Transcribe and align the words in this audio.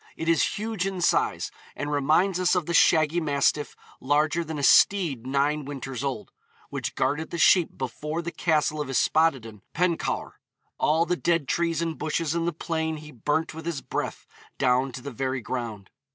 It 0.17 0.27
is 0.27 0.57
huge 0.57 0.87
in 0.87 0.99
size, 0.99 1.51
and 1.75 1.91
reminds 1.91 2.39
us 2.39 2.55
of 2.55 2.65
the 2.65 2.73
'shaggy 2.73 3.21
mastiff 3.21 3.75
larger 3.99 4.43
than 4.43 4.57
a 4.57 4.63
steed 4.63 5.27
nine 5.27 5.63
winters 5.63 6.03
old,' 6.03 6.31
which 6.71 6.95
guarded 6.95 7.29
the 7.29 7.37
sheep 7.37 7.77
before 7.77 8.23
the 8.23 8.31
castle 8.31 8.81
of 8.81 8.87
Yspaddaden 8.89 9.61
Pencawr. 9.75 10.39
'All 10.79 11.05
the 11.05 11.15
dead 11.15 11.47
trees 11.47 11.83
and 11.83 11.99
bushes 11.99 12.33
in 12.33 12.45
the 12.47 12.51
plain 12.51 12.97
he 12.97 13.11
burnt 13.11 13.53
with 13.53 13.67
his 13.67 13.81
breath 13.81 14.25
down 14.57 14.91
to 14.93 15.03
the 15.03 15.11
very 15.11 15.39
ground.' 15.39 15.91